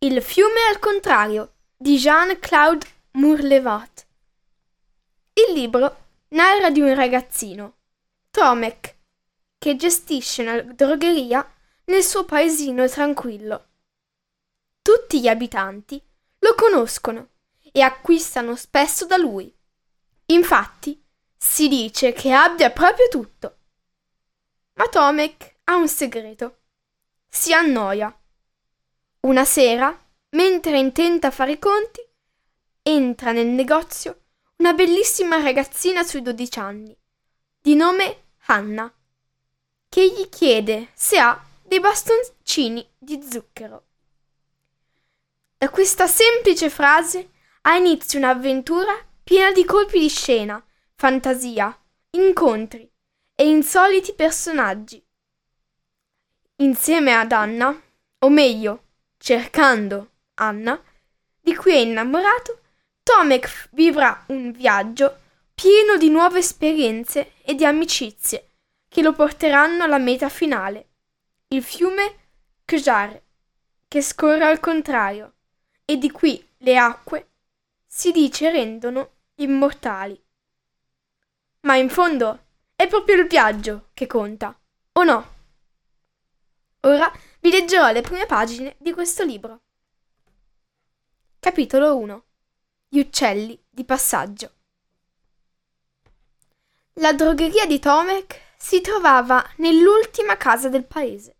[0.00, 4.06] Il fiume al contrario di Jean-Claude Mourlevat.
[5.32, 5.96] Il libro
[6.28, 7.76] narra di un ragazzino,
[8.30, 8.94] Tomek,
[9.56, 11.50] che gestisce una drogheria
[11.86, 13.68] nel suo paesino tranquillo.
[14.82, 15.98] Tutti gli abitanti
[16.40, 17.30] lo conoscono
[17.72, 19.50] e acquistano spesso da lui.
[20.26, 21.02] Infatti,
[21.34, 23.56] si dice che abbia proprio tutto.
[24.74, 26.58] Ma Tomek ha un segreto.
[27.26, 28.14] Si annoia.
[29.26, 29.92] Una sera,
[30.36, 32.00] mentre intenta fare i conti,
[32.80, 34.20] entra nel negozio
[34.58, 36.96] una bellissima ragazzina sui dodici anni,
[37.60, 38.88] di nome Hanna,
[39.88, 43.86] che gli chiede se ha dei bastoncini di zucchero.
[45.58, 47.30] Da questa semplice frase
[47.62, 51.76] ha inizio un'avventura piena di colpi di scena, fantasia,
[52.10, 52.88] incontri
[53.34, 55.04] e insoliti personaggi
[56.58, 57.82] insieme ad Anna,
[58.20, 58.84] o meglio,
[59.18, 60.80] cercando Anna,
[61.40, 62.60] di cui è innamorato,
[63.02, 65.20] Tomek vivrà un viaggio
[65.54, 68.50] pieno di nuove esperienze e di amicizie
[68.88, 70.88] che lo porteranno alla meta finale,
[71.48, 72.16] il fiume
[72.64, 73.20] Kjar,
[73.88, 75.34] che scorre al contrario,
[75.84, 77.28] e di cui le acque
[77.86, 80.20] si dice rendono immortali.
[81.60, 84.58] Ma in fondo è proprio il viaggio che conta,
[84.92, 85.34] o no?
[86.80, 87.10] Ora
[87.46, 89.60] vi leggerò le prime pagine di questo libro.
[91.38, 92.24] Capitolo 1
[92.88, 94.52] Gli uccelli di passaggio.
[96.94, 101.36] La drogheria di Tomek si trovava nell'ultima casa del paese.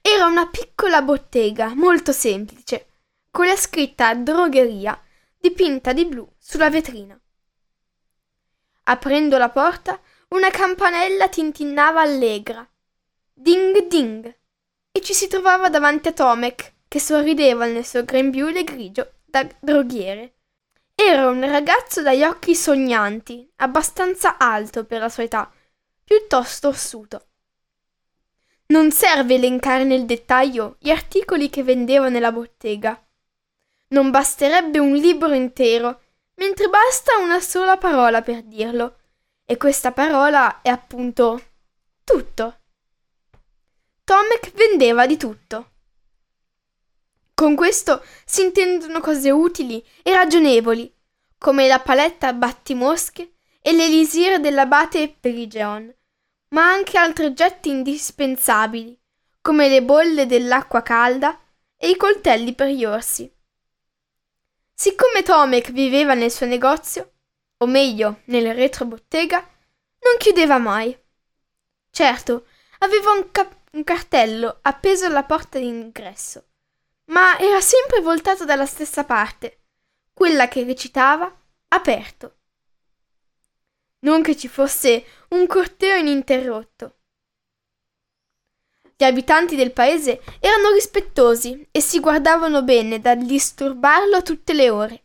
[0.00, 2.86] Era una piccola bottega molto semplice,
[3.30, 4.98] con la scritta drogheria
[5.38, 7.20] dipinta di blu sulla vetrina.
[8.84, 12.66] Aprendo la porta, una campanella tintinnava allegra
[13.34, 14.44] Ding ding!
[14.96, 20.36] E ci si trovava davanti a Tomek, che sorrideva nel suo grembiule grigio da droghiere.
[20.94, 25.52] Era un ragazzo dagli occhi sognanti, abbastanza alto per la sua età,
[26.02, 27.26] piuttosto ossuto.
[28.68, 32.98] Non serve elencare nel dettaglio gli articoli che vendeva nella bottega.
[33.88, 36.00] Non basterebbe un libro intero,
[36.36, 38.96] mentre basta una sola parola per dirlo.
[39.44, 41.42] E questa parola è appunto
[42.02, 42.60] tutto.
[44.06, 45.70] Tomek vendeva di tutto.
[47.34, 50.94] Con questo si intendono cose utili e ragionevoli,
[51.36, 55.92] come la paletta battimosche e l'elisir dell'abate Perigeon,
[56.50, 58.96] ma anche altri oggetti indispensabili,
[59.40, 61.36] come le bolle dell'acqua calda
[61.76, 63.28] e i coltelli per gli orsi.
[64.72, 67.14] Siccome Tomek viveva nel suo negozio,
[67.56, 70.96] o meglio nel retrobottega, non chiudeva mai.
[71.90, 72.46] Certo,
[72.78, 76.46] aveva un, cap- un cartello appeso alla porta d'ingresso,
[77.06, 79.64] ma era sempre voltato dalla stessa parte,
[80.14, 81.30] quella che recitava
[81.68, 82.36] aperto.
[84.00, 86.94] Non che ci fosse un corteo ininterrotto.
[88.96, 94.70] Gli abitanti del paese erano rispettosi e si guardavano bene dal disturbarlo a tutte le
[94.70, 95.02] ore.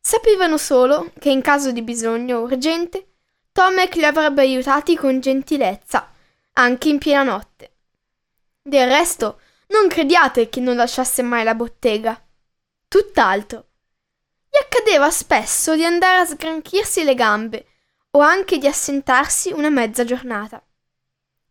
[0.00, 3.08] Sapevano solo che in caso di bisogno urgente
[3.50, 6.10] Tomek li avrebbe aiutati con gentilezza,
[6.54, 7.71] anche in piena notte.
[8.64, 12.16] Del resto, non crediate che non lasciasse mai la bottega.
[12.86, 13.66] Tutt'altro.
[14.48, 17.66] Gli accadeva spesso di andare a sgranchirsi le gambe
[18.12, 20.64] o anche di assentarsi una mezza giornata.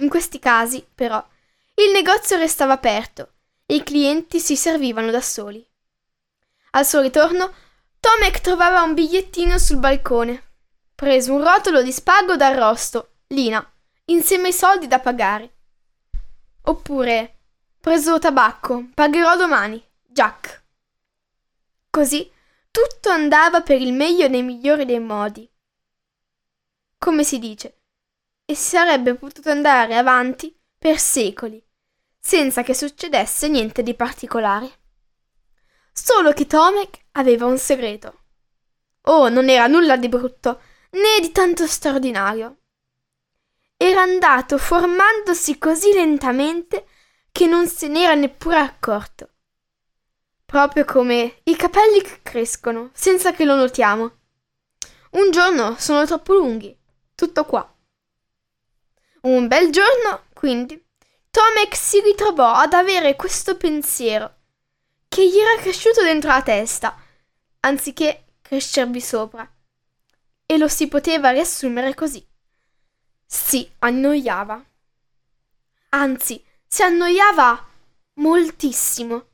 [0.00, 1.24] In questi casi, però,
[1.76, 3.32] il negozio restava aperto
[3.64, 5.66] e i clienti si servivano da soli.
[6.72, 7.54] Al suo ritorno,
[8.00, 10.42] Tomek trovava un bigliettino sul balcone.
[10.94, 13.66] Prese un rotolo di spago d'arrosto, lina,
[14.06, 15.57] insieme ai soldi da pagare
[16.68, 17.38] Oppure
[17.80, 19.82] preso tabacco, pagherò domani.
[20.04, 20.64] Jack.
[21.88, 22.30] così
[22.70, 25.50] tutto andava per il meglio nei migliori dei modi.
[26.98, 27.80] Come si dice,
[28.44, 31.64] e sarebbe potuto andare avanti per secoli,
[32.18, 34.70] senza che succedesse niente di particolare.
[35.92, 38.24] Solo che Tomek aveva un segreto.
[39.02, 40.60] Oh, non era nulla di brutto,
[40.90, 42.58] né di tanto straordinario.
[43.80, 46.88] Era andato formandosi così lentamente
[47.30, 49.30] che non se n'era neppure accorto.
[50.44, 54.18] Proprio come i capelli che crescono senza che lo notiamo.
[55.12, 56.76] Un giorno sono troppo lunghi.
[57.14, 57.72] Tutto qua.
[59.20, 60.84] Un bel giorno, quindi,
[61.30, 64.38] Tomek si ritrovò ad avere questo pensiero
[65.06, 67.00] che gli era cresciuto dentro la testa,
[67.60, 69.48] anziché crescervi sopra.
[70.44, 72.26] E lo si poteva riassumere così.
[73.30, 74.64] Si annoiava.
[75.90, 77.62] Anzi, si annoiava
[78.14, 79.26] moltissimo.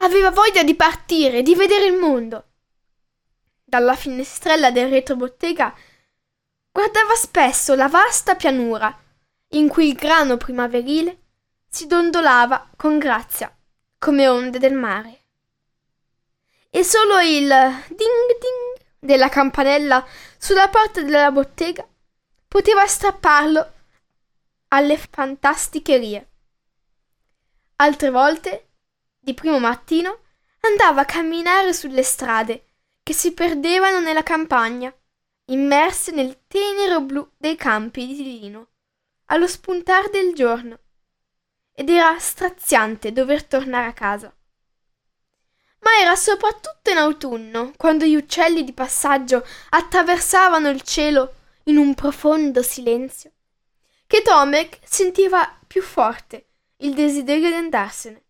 [0.00, 2.44] Aveva voglia di partire, di vedere il mondo.
[3.64, 5.74] Dalla finestrella del retrobottega
[6.70, 8.94] guardava spesso la vasta pianura
[9.52, 11.20] in cui il grano primaverile
[11.66, 13.50] si dondolava con grazia
[13.98, 15.20] come onde del mare.
[16.68, 20.06] E solo il ding ding della campanella
[20.36, 21.88] sulla porta della bottega
[22.48, 23.72] poteva strapparlo
[24.68, 26.30] alle fantasticherie.
[27.76, 28.70] Altre volte,
[29.18, 30.20] di primo mattino,
[30.60, 32.64] andava a camminare sulle strade
[33.02, 34.92] che si perdevano nella campagna,
[35.46, 38.68] immerse nel tenero blu dei campi di lino,
[39.26, 40.78] allo spuntar del giorno.
[41.72, 44.34] Ed era straziante dover tornare a casa.
[45.80, 51.34] Ma era soprattutto in autunno, quando gli uccelli di passaggio attraversavano il cielo
[51.68, 53.32] in un profondo silenzio,
[54.06, 56.46] che Tomek sentiva più forte
[56.78, 58.24] il desiderio di andarsene.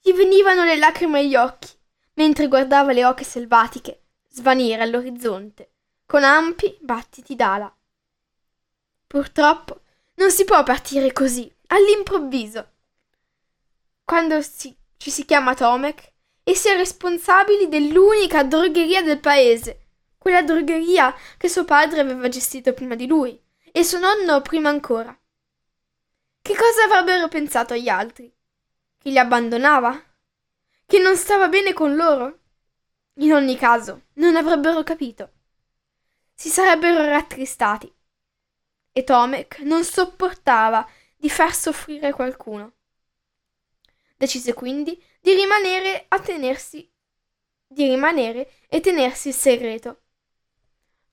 [0.00, 1.68] Gli venivano le lacrime agli occhi
[2.14, 5.70] mentre guardava le oche selvatiche svanire all'orizzonte
[6.06, 7.74] con ampi battiti d'ala.
[9.06, 9.82] Purtroppo
[10.14, 12.70] non si può partire così, all'improvviso.
[14.04, 16.12] Quando si, ci si chiama Tomek
[16.42, 19.81] e si è responsabili dell'unica drogheria del paese,
[20.22, 23.36] quella drogheria che suo padre aveva gestito prima di lui
[23.72, 25.18] e suo nonno prima ancora.
[26.40, 28.32] Che cosa avrebbero pensato gli altri?
[28.98, 30.00] Che li abbandonava?
[30.86, 32.38] Che non stava bene con loro?
[33.14, 35.32] In ogni caso, non avrebbero capito.
[36.34, 37.92] Si sarebbero rattristati.
[38.92, 42.74] E Tomek non sopportava di far soffrire qualcuno.
[44.16, 46.88] Decise quindi di rimanere a tenersi
[47.72, 50.01] di rimanere e tenersi il segreto.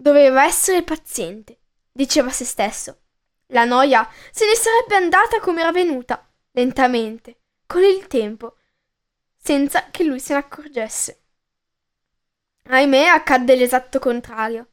[0.00, 1.58] Doveva essere paziente,
[1.90, 3.00] diceva a se stesso.
[3.46, 8.58] La noia se ne sarebbe andata come era venuta, lentamente, con il tempo,
[9.36, 11.22] senza che lui se ne accorgesse.
[12.66, 14.68] Ahimè, accadde l'esatto contrario.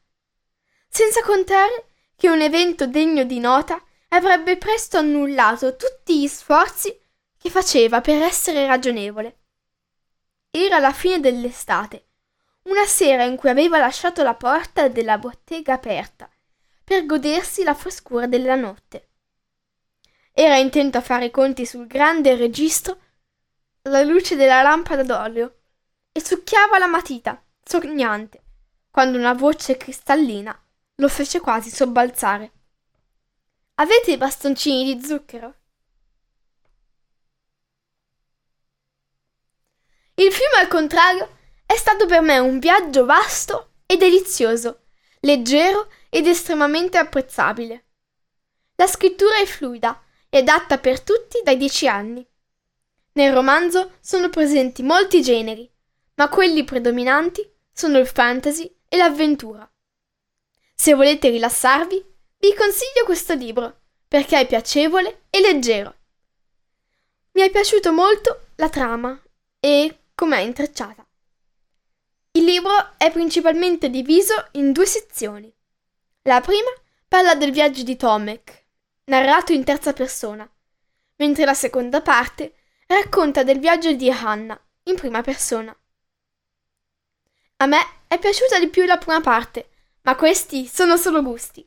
[0.88, 6.96] Senza contare che un evento degno di nota avrebbe presto annullato tutti gli sforzi
[7.36, 9.40] che faceva per essere ragionevole.
[10.52, 12.05] Era la fine dell'estate
[12.66, 16.28] una sera in cui aveva lasciato la porta della bottega aperta
[16.82, 19.08] per godersi la frescura della notte.
[20.32, 23.00] Era intento a fare i conti sul grande registro
[23.82, 25.56] alla luce della lampada d'olio
[26.12, 28.42] e succhiava la matita, sognante,
[28.90, 30.58] quando una voce cristallina
[30.96, 32.52] lo fece quasi sobbalzare.
[33.74, 35.54] Avete i bastoncini di zucchero?
[40.14, 41.35] Il fiume, al contrario,
[41.86, 44.86] stato per me un viaggio vasto e delizioso,
[45.20, 47.84] leggero ed estremamente apprezzabile.
[48.74, 52.26] La scrittura è fluida e adatta per tutti dai dieci anni.
[53.12, 55.70] Nel romanzo sono presenti molti generi,
[56.16, 59.70] ma quelli predominanti sono il fantasy e l'avventura.
[60.74, 62.04] Se volete rilassarvi,
[62.38, 65.94] vi consiglio questo libro perché è piacevole e leggero.
[67.34, 69.16] Mi è piaciuto molto la trama
[69.60, 71.05] e com'è intrecciata.
[72.36, 75.50] Il libro è principalmente diviso in due sezioni.
[76.24, 76.68] La prima
[77.08, 78.64] parla del viaggio di Tomek,
[79.04, 80.46] narrato in terza persona,
[81.16, 82.56] mentre la seconda parte
[82.88, 85.74] racconta del viaggio di Hannah, in prima persona.
[87.56, 89.70] A me è piaciuta di più la prima parte,
[90.02, 91.66] ma questi sono solo gusti.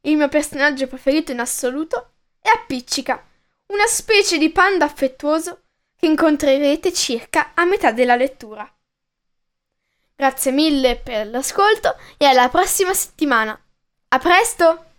[0.00, 3.24] Il mio personaggio preferito in assoluto è Appiccica,
[3.66, 8.68] una specie di panda affettuoso che incontrerete circa a metà della lettura.
[10.16, 13.60] Grazie mille per l'ascolto e alla prossima settimana.
[14.08, 14.93] A presto!